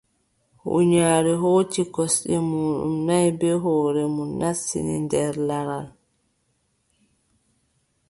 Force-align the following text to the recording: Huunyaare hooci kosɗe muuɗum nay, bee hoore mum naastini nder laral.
Huunyaare 0.61 1.31
hooci 1.41 1.79
kosɗe 1.95 2.35
muuɗum 2.49 2.95
nay, 3.07 3.25
bee 3.39 3.55
hoore 3.63 4.03
mum 4.15 4.29
naastini 4.39 4.95
nder 5.05 5.33
laral. 5.47 5.87